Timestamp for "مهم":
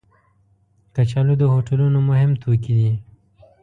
2.09-2.31